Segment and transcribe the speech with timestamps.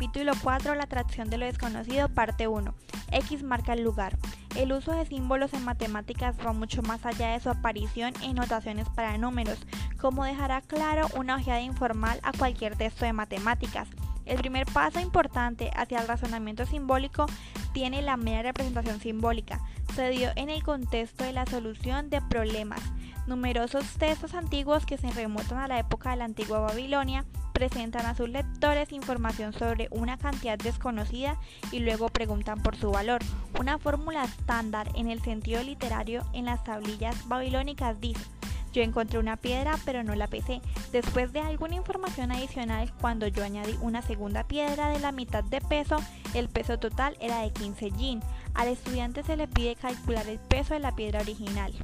[0.00, 0.76] Capítulo 4.
[0.76, 2.74] La atracción de lo desconocido, parte 1.
[3.12, 4.16] X marca el lugar.
[4.56, 8.88] El uso de símbolos en matemáticas va mucho más allá de su aparición en notaciones
[8.88, 9.58] para números,
[10.00, 13.88] como dejará claro una ojeada informal a cualquier texto de matemáticas.
[14.24, 17.26] El primer paso importante hacia el razonamiento simbólico
[17.74, 19.60] tiene la mera representación simbólica.
[19.94, 22.80] Se dio en el contexto de la solución de problemas.
[23.26, 27.26] Numerosos textos antiguos que se remontan a la época de la antigua Babilonia
[27.60, 31.36] presentan a sus lectores información sobre una cantidad desconocida
[31.70, 33.20] y luego preguntan por su valor.
[33.60, 38.24] Una fórmula estándar en el sentido literario en las tablillas babilónicas dice
[38.72, 40.62] yo encontré una piedra pero no la pesé.
[40.90, 45.60] Después de alguna información adicional, cuando yo añadí una segunda piedra de la mitad de
[45.60, 45.98] peso,
[46.32, 48.20] el peso total era de 15 yin.
[48.54, 51.74] Al estudiante se le pide calcular el peso de la piedra original.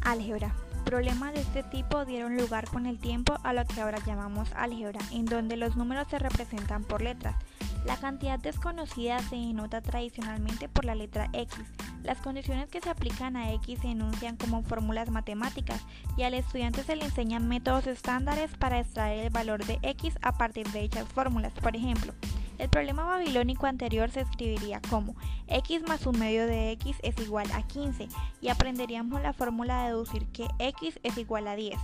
[0.00, 0.54] Álgebra.
[0.88, 4.98] Problemas de este tipo dieron lugar con el tiempo a lo que ahora llamamos álgebra,
[5.12, 7.36] en donde los números se representan por letras.
[7.84, 11.58] La cantidad desconocida se denota tradicionalmente por la letra X.
[12.04, 15.84] Las condiciones que se aplican a X se enuncian como fórmulas matemáticas
[16.16, 20.38] y al estudiante se le enseñan métodos estándares para extraer el valor de X a
[20.38, 21.52] partir de dichas fórmulas.
[21.52, 22.14] Por ejemplo,
[22.58, 25.14] el problema babilónico anterior se escribiría como
[25.46, 28.08] x más un medio de x es igual a 15
[28.40, 31.78] y aprenderíamos la fórmula de deducir que x es igual a 10.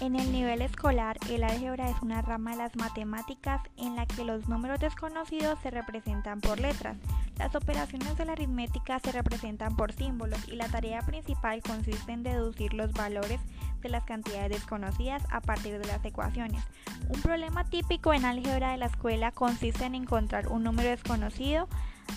[0.00, 4.24] En el nivel escolar, el álgebra es una rama de las matemáticas en la que
[4.24, 6.96] los números desconocidos se representan por letras.
[7.36, 12.22] Las operaciones de la aritmética se representan por símbolos y la tarea principal consiste en
[12.22, 13.40] deducir los valores
[13.82, 16.64] de las cantidades desconocidas a partir de las ecuaciones.
[17.10, 21.68] Un problema típico en álgebra de la escuela consiste en encontrar un número desconocido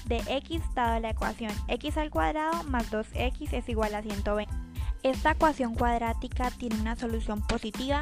[0.06, 4.73] de x dado la ecuación x al cuadrado más 2x es igual a 120.
[5.04, 8.00] Esta ecuación cuadrática tiene una solución positiva,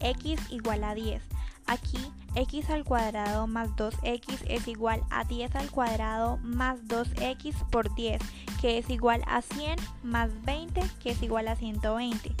[0.00, 1.22] x igual a 10.
[1.66, 1.98] Aquí
[2.34, 8.20] x al cuadrado más 2x es igual a 10 al cuadrado más 2x por 10,
[8.60, 12.34] que es igual a 100 más 20, que es igual a 120.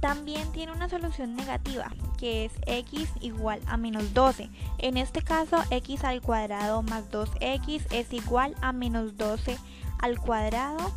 [0.00, 4.48] También tiene una solución negativa, que es x igual a menos 12.
[4.78, 9.58] En este caso, x al cuadrado más 2x es igual a menos 12
[9.98, 10.92] al cuadrado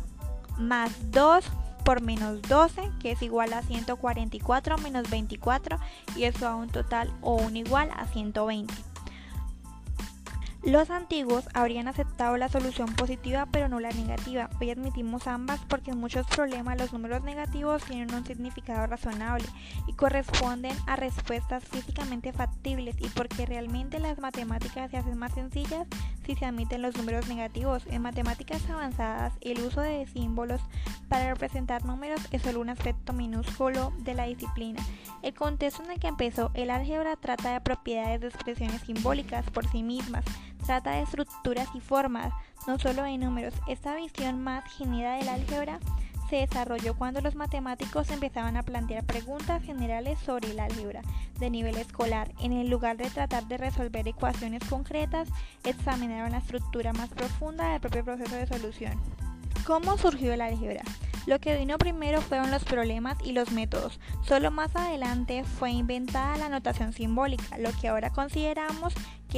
[0.56, 1.44] más 2
[1.86, 5.78] por menos 12, que es igual a 144 menos 24,
[6.16, 8.74] y eso da un total o un igual a 120.
[10.66, 14.50] Los antiguos habrían aceptado la solución positiva pero no la negativa.
[14.60, 19.46] Hoy admitimos ambas porque en muchos problemas los números negativos tienen un significado razonable
[19.86, 25.86] y corresponden a respuestas físicamente factibles y porque realmente las matemáticas se hacen más sencillas
[26.26, 27.84] si se admiten los números negativos.
[27.86, 30.60] En matemáticas avanzadas el uso de símbolos
[31.08, 34.82] para representar números es solo un aspecto minúsculo de la disciplina.
[35.22, 39.64] El contexto en el que empezó el álgebra trata de propiedades de expresiones simbólicas por
[39.68, 40.24] sí mismas
[40.66, 42.32] Trata de estructuras y formas,
[42.66, 43.54] no solo de números.
[43.68, 45.78] Esta visión más general del álgebra
[46.28, 51.02] se desarrolló cuando los matemáticos empezaban a plantear preguntas generales sobre el álgebra
[51.38, 52.32] de nivel escolar.
[52.40, 55.28] En el lugar de tratar de resolver ecuaciones concretas,
[55.62, 59.00] examinaron la estructura más profunda del propio proceso de solución.
[59.64, 60.82] ¿Cómo surgió el álgebra?
[61.26, 63.98] Lo que vino primero fueron los problemas y los métodos.
[64.22, 68.94] Solo más adelante fue inventada la notación simbólica, lo que ahora consideramos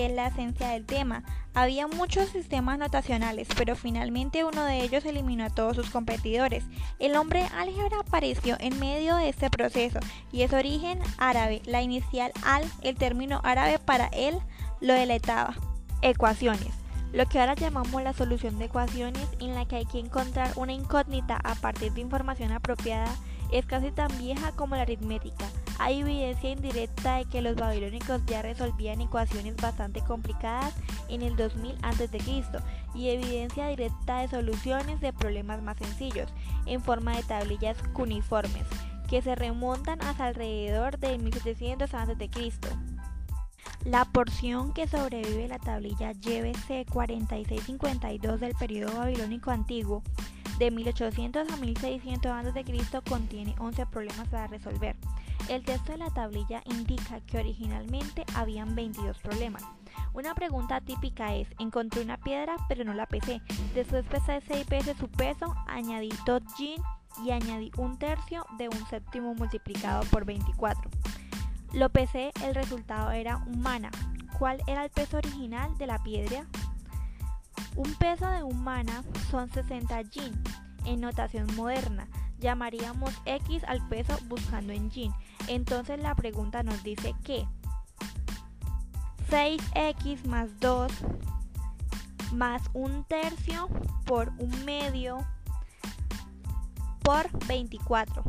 [0.06, 1.24] es la esencia del tema.
[1.54, 6.64] Había muchos sistemas notacionales, pero finalmente uno de ellos eliminó a todos sus competidores.
[6.98, 9.98] El nombre álgebra apareció en medio de este proceso
[10.32, 11.62] y es origen árabe.
[11.64, 14.38] La inicial al, el término árabe para él,
[14.80, 15.54] lo deletaba.
[16.02, 16.78] Ecuaciones
[17.12, 20.72] lo que ahora llamamos la solución de ecuaciones en la que hay que encontrar una
[20.72, 23.08] incógnita a partir de información apropiada
[23.52, 25.46] es casi tan vieja como la aritmética.
[25.78, 30.74] Hay evidencia indirecta de que los babilónicos ya resolvían ecuaciones bastante complicadas
[31.08, 32.18] en el 2000 a.C.
[32.94, 36.28] y evidencia directa de soluciones de problemas más sencillos
[36.66, 38.66] en forma de tablillas cuneiformes
[39.08, 42.50] que se remontan hasta alrededor de 1700 a.C.
[43.84, 50.02] La porción que sobrevive la tablilla YBC 4652 del periodo babilónico antiguo
[50.58, 53.02] de 1800 a 1600 a.C.
[53.08, 54.96] contiene 11 problemas a resolver.
[55.48, 59.62] El texto de la tablilla indica que originalmente habían 22 problemas.
[60.12, 63.40] Una pregunta típica es, encontré una piedra pero no la pesé.
[63.74, 66.82] Después pesé 6 veces su peso, añadí 2 yin
[67.24, 70.90] y añadí un tercio de un séptimo multiplicado por 24.
[71.72, 73.90] Lo pesé, el resultado era humana.
[74.38, 76.46] ¿Cuál era el peso original de la piedra?
[77.78, 80.42] Un peso de humana son 60 yin.
[80.84, 82.08] En notación moderna,
[82.40, 85.12] llamaríamos x al peso buscando en yin.
[85.46, 87.46] Entonces la pregunta nos dice que
[89.30, 90.90] 6x más 2
[92.32, 93.68] más un tercio
[94.06, 95.24] por un medio
[97.04, 98.24] por 24.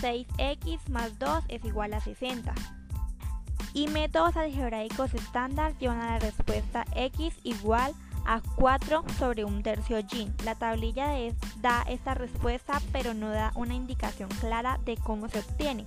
[0.00, 2.54] 6x más 2 es igual a 60.
[3.74, 8.11] Y métodos algebraicos estándar llevan a la respuesta x igual a
[8.56, 10.30] 4 sobre un tercio y.
[10.44, 11.10] La tablilla
[11.60, 15.86] da esta respuesta pero no da una indicación clara de cómo se obtiene.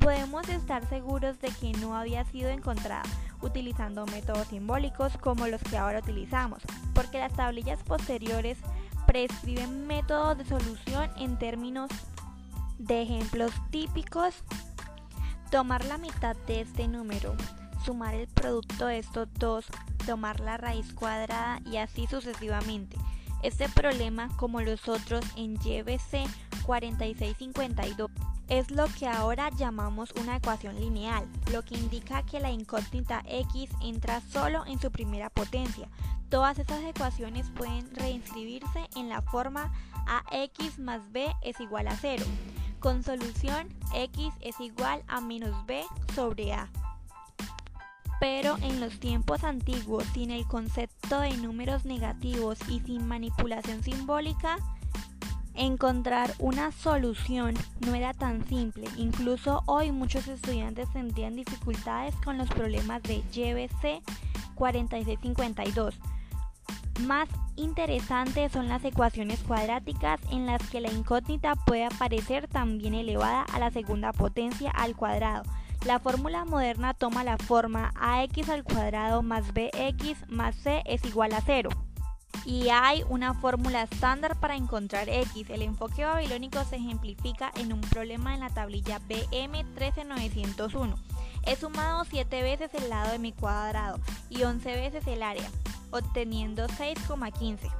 [0.00, 3.02] Podemos estar seguros de que no había sido encontrada
[3.40, 6.62] utilizando métodos simbólicos como los que ahora utilizamos,
[6.94, 8.58] porque las tablillas posteriores
[9.06, 11.90] prescriben métodos de solución en términos
[12.78, 14.34] de ejemplos típicos.
[15.50, 17.34] Tomar la mitad de este número,
[17.84, 19.66] sumar el producto de estos dos,
[20.04, 22.96] tomar la raíz cuadrada y así sucesivamente.
[23.42, 26.26] Este problema, como los otros en YBC
[26.64, 28.10] 4652,
[28.48, 33.70] es lo que ahora llamamos una ecuación lineal, lo que indica que la incógnita x
[33.82, 35.88] entra solo en su primera potencia.
[36.28, 39.72] Todas estas ecuaciones pueden reinscribirse en la forma
[40.06, 42.24] ax más b es igual a 0,
[42.80, 45.84] con solución x es igual a menos b
[46.14, 46.68] sobre a.
[48.20, 54.58] Pero en los tiempos antiguos, sin el concepto de números negativos y sin manipulación simbólica,
[55.56, 57.54] Encontrar una solución
[57.86, 64.02] no era tan simple, incluso hoy muchos estudiantes tendrían dificultades con los problemas de YBC
[64.56, 65.94] 4652.
[67.06, 73.42] Más interesantes son las ecuaciones cuadráticas en las que la incógnita puede aparecer también elevada
[73.42, 75.44] a la segunda potencia al cuadrado.
[75.84, 81.34] La fórmula moderna toma la forma ax al cuadrado más bx más c es igual
[81.34, 81.68] a 0
[82.46, 85.48] y hay una fórmula estándar para encontrar x.
[85.50, 90.96] El enfoque babilónico se ejemplifica en un problema en la tablilla BM 13901.
[91.46, 93.98] He sumado 7 veces el lado de mi cuadrado
[94.28, 95.48] y 11 veces el área,
[95.90, 97.70] obteniendo 6,15.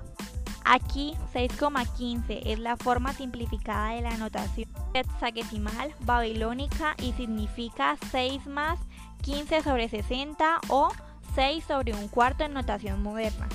[0.64, 8.80] Aquí 6,15 es la forma simplificada de la notación hexagesimal babilónica y significa 6 más
[9.22, 10.90] 15 sobre 60 o
[11.34, 13.46] 6 sobre un cuarto en notación moderna.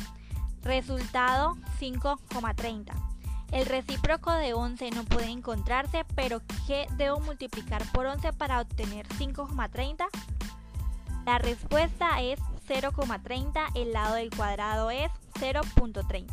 [0.64, 2.92] Resultado 5,30.
[3.52, 9.08] El recíproco de 11 no puede encontrarse, pero ¿qué debo multiplicar por 11 para obtener
[9.08, 10.06] 5,30?
[11.26, 16.28] La respuesta es 0,30, el lado del cuadrado es 0.30.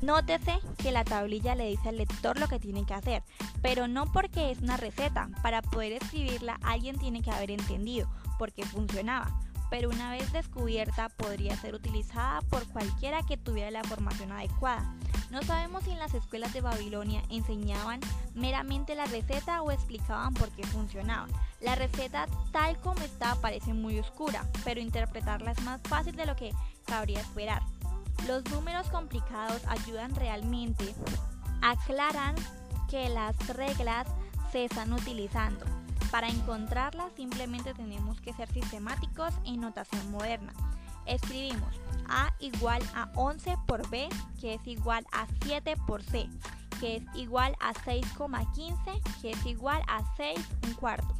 [0.00, 3.22] Nótese que la tablilla le dice al lector lo que tiene que hacer,
[3.60, 5.28] pero no porque es una receta.
[5.42, 8.08] Para poder escribirla alguien tiene que haber entendido
[8.38, 9.30] por qué funcionaba,
[9.72, 14.94] pero una vez descubierta podría ser utilizada por cualquiera que tuviera la formación adecuada.
[15.30, 17.98] No sabemos si en las escuelas de Babilonia enseñaban
[18.34, 21.26] meramente la receta o explicaban por qué funcionaba.
[21.62, 26.36] La receta tal como está parece muy oscura, pero interpretarla es más fácil de lo
[26.36, 26.52] que
[26.84, 27.62] cabría esperar.
[28.28, 30.94] Los números complicados ayudan realmente,
[31.62, 32.34] aclaran
[32.90, 34.06] que las reglas
[34.52, 35.81] se están utilizando.
[36.12, 40.52] Para encontrarlas simplemente tenemos que ser sistemáticos en notación moderna.
[41.06, 41.74] Escribimos
[42.06, 46.28] A igual a 11 por B, que es igual a 7 por C,
[46.78, 51.14] que es igual a 6,15, que es igual a 6 un cuarto.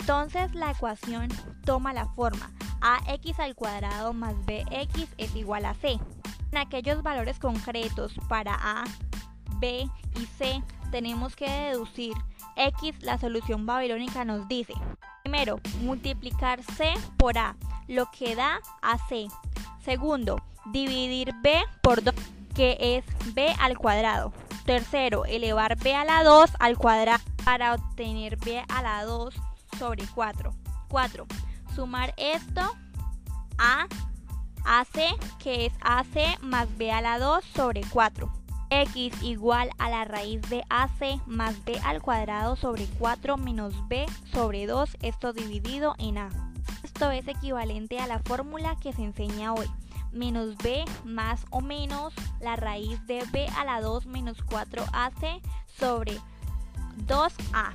[0.00, 1.28] Entonces la ecuación
[1.64, 5.98] toma la forma ax al cuadrado más bx es igual a c.
[6.50, 8.84] En aquellos valores concretos para a,
[9.60, 12.14] b y c tenemos que deducir
[12.58, 14.74] x, la solución babilónica nos dice.
[15.22, 19.28] Primero, multiplicar c por a, lo que da a c.
[19.84, 22.14] Segundo, dividir b por 2,
[22.54, 24.32] que es b al cuadrado.
[24.64, 29.34] Tercero, elevar b a la 2 al cuadrado para obtener b a la 2
[29.78, 30.52] sobre 4.
[30.88, 31.26] 4
[31.78, 32.60] sumar esto
[33.56, 33.86] a
[34.64, 34.98] AC,
[35.38, 38.37] que es AC más B a la 2 sobre 4.
[38.70, 44.06] X igual a la raíz de AC más B al cuadrado sobre 4 menos B
[44.32, 46.28] sobre 2, esto dividido en A.
[46.82, 49.66] Esto es equivalente a la fórmula que se enseña hoy.
[50.12, 55.40] Menos B más o menos la raíz de B a la 2 menos 4AC
[55.78, 56.18] sobre
[57.06, 57.72] 2A.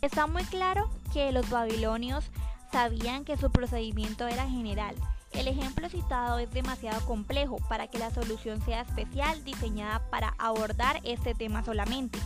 [0.00, 0.88] ¿Está muy claro?
[1.12, 2.24] que los babilonios
[2.70, 4.94] sabían que su procedimiento era general.
[5.38, 11.00] El ejemplo citado es demasiado complejo para que la solución sea especial diseñada para abordar
[11.04, 12.18] este tema solamente.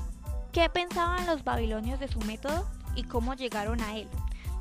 [0.51, 2.67] ¿Qué pensaban los babilonios de su método
[2.97, 4.09] y cómo llegaron a él?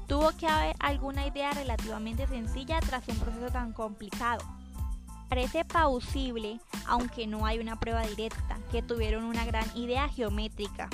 [0.06, 4.44] Tuvo que haber alguna idea relativamente sencilla tras un proceso tan complicado.
[5.30, 10.90] Parece plausible, aunque no hay una prueba directa, que tuvieron una gran idea geométrica.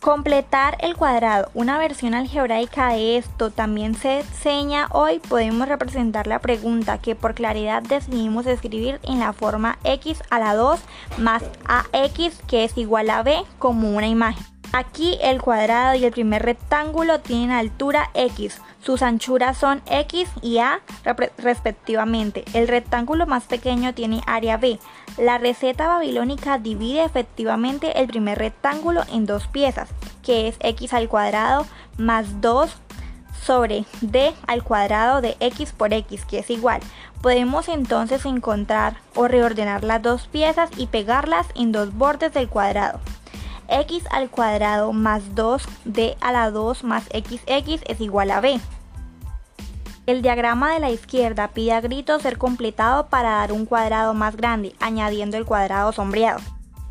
[0.00, 1.50] Completar el cuadrado.
[1.54, 5.18] Una versión algebraica de esto también se enseña hoy.
[5.18, 10.54] Podemos representar la pregunta que por claridad decidimos escribir en la forma x a la
[10.54, 10.80] 2
[11.18, 14.57] más ax que es igual a b como una imagen.
[14.72, 20.58] Aquí el cuadrado y el primer rectángulo tienen altura x, sus anchuras son x y
[20.58, 20.80] a
[21.38, 22.44] respectivamente.
[22.52, 24.78] El rectángulo más pequeño tiene área b.
[25.16, 29.88] La receta babilónica divide efectivamente el primer rectángulo en dos piezas,
[30.22, 32.70] que es x al cuadrado más 2
[33.42, 36.80] sobre d al cuadrado de x por x, que es igual.
[37.22, 43.00] Podemos entonces encontrar o reordenar las dos piezas y pegarlas en dos bordes del cuadrado
[43.68, 48.60] x al cuadrado más 2d a la 2 más xx es igual a b.
[50.06, 54.36] El diagrama de la izquierda pide a gritos ser completado para dar un cuadrado más
[54.36, 56.40] grande, añadiendo el cuadrado sombreado.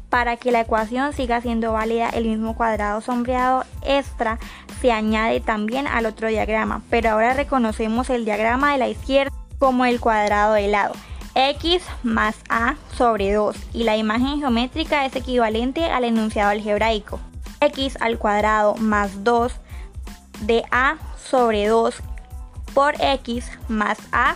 [0.09, 4.37] Para que la ecuación siga siendo válida, el mismo cuadrado sombreado extra
[4.81, 9.85] se añade también al otro diagrama, pero ahora reconocemos el diagrama de la izquierda como
[9.85, 10.93] el cuadrado de lado
[11.37, 17.19] x más a sobre 2 y la imagen geométrica es equivalente al enunciado algebraico.
[17.61, 19.53] x al cuadrado más 2
[20.41, 21.93] de a sobre 2
[22.73, 24.35] por x más a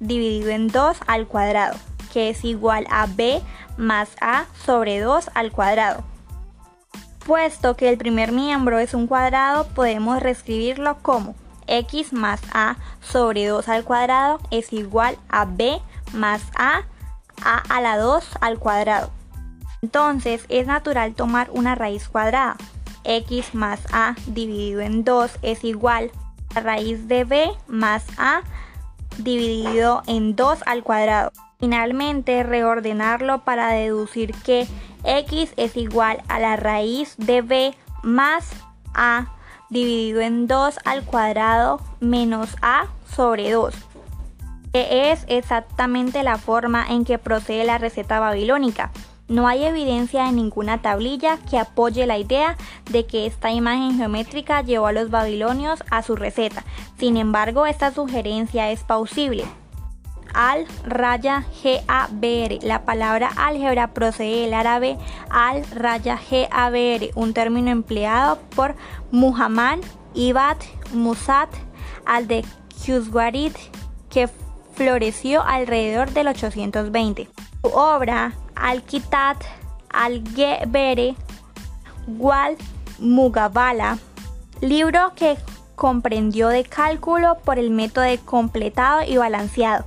[0.00, 1.76] dividido en 2 al cuadrado,
[2.12, 3.40] que es igual a b
[3.76, 6.02] más a sobre 2 al cuadrado.
[7.24, 11.36] Puesto que el primer miembro es un cuadrado, podemos reescribirlo como
[11.68, 15.80] x más a sobre 2 al cuadrado es igual a b
[16.12, 16.82] más a,
[17.42, 19.10] a a la 2 al cuadrado.
[19.82, 22.56] Entonces es natural tomar una raíz cuadrada.
[23.04, 26.10] x más a dividido en 2 es igual
[26.54, 28.42] a raíz de b más a
[29.18, 31.32] dividido en 2 al cuadrado.
[31.58, 34.66] Finalmente reordenarlo para deducir que
[35.04, 38.50] x es igual a la raíz de b más
[38.94, 39.28] a
[39.70, 43.89] dividido en 2 al cuadrado menos a sobre 2
[44.72, 48.90] que es exactamente la forma en que procede la receta babilónica.
[49.30, 52.56] No hay evidencia en ninguna tablilla que apoye la idea
[52.90, 56.64] de que esta imagen geométrica llevó a los babilonios a su receta.
[56.98, 59.44] Sin embargo, esta sugerencia es plausible.
[60.34, 62.58] Al raya GABR.
[62.62, 64.98] La palabra álgebra procede del árabe
[65.30, 68.74] al raya GABR, un término empleado por
[69.12, 69.78] Muhammad
[70.14, 70.56] Ibad
[70.92, 71.50] Musat
[72.04, 72.44] al de
[72.84, 73.56] Quswarit,
[74.08, 74.28] que
[74.80, 77.28] floreció alrededor del 820.
[77.62, 79.36] Su obra Al-Kitab
[79.90, 81.16] al-Gebere
[82.06, 82.56] Wal
[82.98, 83.98] Mugabala,
[84.62, 85.36] libro que
[85.76, 89.84] comprendió de cálculo por el método de completado y balanceado.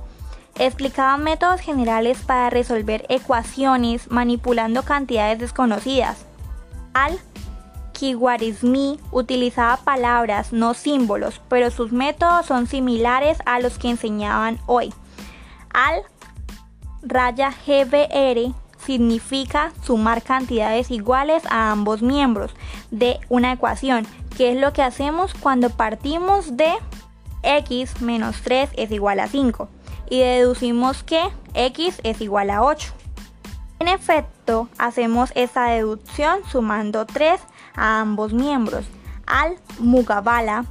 [0.60, 6.24] Explicaba métodos generales para resolver ecuaciones manipulando cantidades desconocidas.
[6.92, 7.18] Al
[7.94, 14.92] Kiwarizmi utilizaba palabras, no símbolos, pero sus métodos son similares a los que enseñaban hoy.
[15.72, 16.02] Al
[17.02, 22.52] raya GBR significa sumar cantidades iguales a ambos miembros
[22.90, 26.72] de una ecuación, que es lo que hacemos cuando partimos de
[27.42, 29.68] x menos 3 es igual a 5
[30.10, 31.22] y deducimos que
[31.54, 32.92] x es igual a 8.
[33.80, 37.40] En efecto, hacemos esa deducción sumando 3
[37.74, 38.84] a ambos miembros.
[39.26, 40.64] Al Mugabala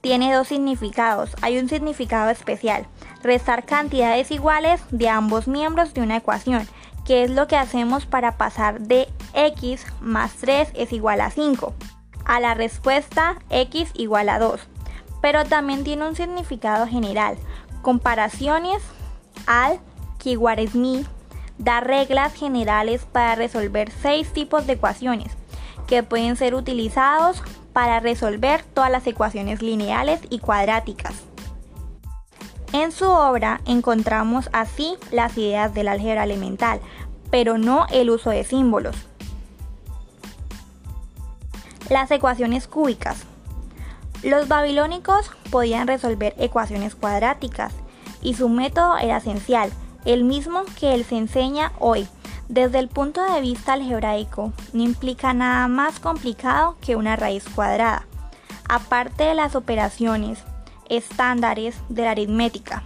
[0.00, 1.34] tiene dos significados.
[1.40, 2.86] Hay un significado especial,
[3.22, 6.68] restar cantidades iguales de ambos miembros de una ecuación,
[7.04, 11.74] que es lo que hacemos para pasar de x más 3 es igual a 5
[12.24, 14.60] a la respuesta x igual a 2.
[15.20, 17.36] Pero también tiene un significado general.
[17.82, 18.82] Comparaciones
[19.46, 19.78] al
[20.18, 21.06] Kiwaresmi
[21.58, 25.36] da reglas generales para resolver seis tipos de ecuaciones
[25.86, 31.14] que pueden ser utilizados para resolver todas las ecuaciones lineales y cuadráticas.
[32.72, 36.80] En su obra encontramos así las ideas del álgebra elemental,
[37.30, 38.96] pero no el uso de símbolos.
[41.88, 43.24] Las ecuaciones cúbicas.
[44.22, 47.72] Los babilónicos podían resolver ecuaciones cuadráticas
[48.22, 49.70] y su método era esencial,
[50.04, 52.08] el mismo que él se enseña hoy,
[52.48, 58.06] desde el punto de vista algebraico, no implica nada más complicado que una raíz cuadrada.
[58.68, 60.42] Aparte de las operaciones
[60.88, 62.82] estándares de la aritmética,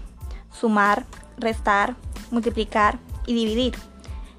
[0.52, 1.96] sumar, restar,
[2.30, 3.76] multiplicar y dividir.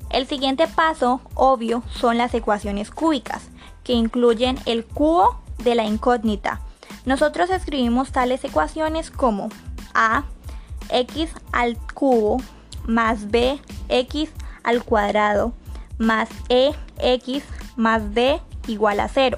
[0.09, 3.43] El siguiente paso, obvio, son las ecuaciones cúbicas,
[3.83, 6.61] que incluyen el cubo de la incógnita.
[7.05, 9.49] Nosotros escribimos tales ecuaciones como
[9.93, 10.23] a
[10.89, 12.41] x al cubo
[12.85, 13.59] más b
[13.89, 14.29] x
[14.63, 15.53] al cuadrado
[15.97, 17.43] más e x
[17.75, 19.37] más d igual a 0,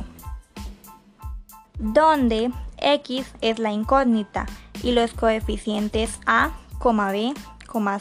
[1.80, 4.46] donde x es la incógnita
[4.84, 6.52] y los coeficientes a,
[6.84, 7.34] b,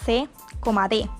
[0.04, 0.28] c,
[0.90, 1.10] d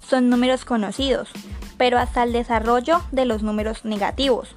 [0.00, 1.30] son números conocidos,
[1.76, 4.54] pero hasta el desarrollo de los números negativos.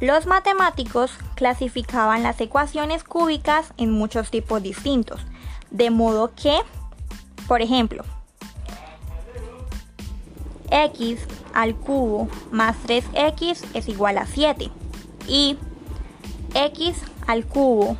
[0.00, 5.20] Los matemáticos clasificaban las ecuaciones cúbicas en muchos tipos distintos,
[5.70, 6.56] de modo que,
[7.48, 8.04] por ejemplo,
[10.70, 11.20] x
[11.54, 14.70] al cubo más 3x es igual a 7
[15.26, 15.58] y
[16.54, 17.96] x al cubo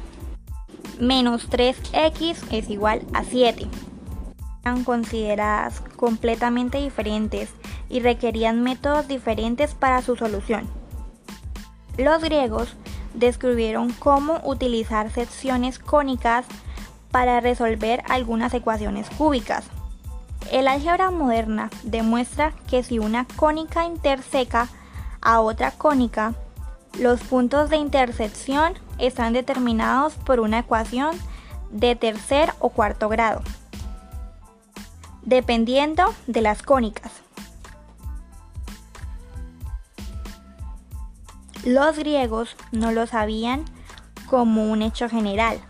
[1.00, 3.66] menos 3x es igual a 7.
[4.64, 7.50] Eran consideradas completamente diferentes
[7.88, 10.68] y requerían métodos diferentes para su solución.
[11.96, 12.76] Los griegos
[13.14, 16.46] descubrieron cómo utilizar secciones cónicas
[17.10, 19.64] para resolver algunas ecuaciones cúbicas.
[20.50, 24.68] El álgebra moderna demuestra que si una cónica interseca
[25.20, 26.34] a otra cónica,
[26.98, 31.16] los puntos de intersección están determinados por una ecuación
[31.70, 33.42] de tercer o cuarto grado,
[35.22, 37.12] dependiendo de las cónicas.
[41.62, 43.66] Los griegos no lo sabían
[44.30, 45.60] como un hecho general,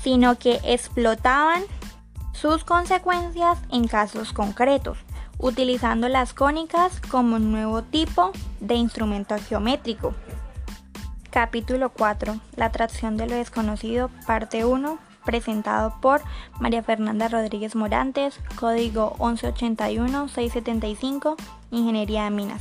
[0.00, 1.64] sino que explotaban
[2.42, 4.98] sus consecuencias en casos concretos,
[5.38, 10.12] utilizando las cónicas como un nuevo tipo de instrumento geométrico.
[11.30, 12.40] Capítulo 4.
[12.56, 16.20] La atracción de lo desconocido, parte 1, presentado por
[16.58, 21.36] María Fernanda Rodríguez Morantes, código 1181-675,
[21.70, 22.60] Ingeniería de Minas.